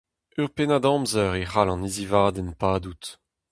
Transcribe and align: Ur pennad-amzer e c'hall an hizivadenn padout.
Ur 0.39 0.47
pennad-amzer 0.55 1.31
e 1.41 1.43
c'hall 1.51 1.71
an 1.73 1.85
hizivadenn 1.87 2.49
padout. 2.59 3.05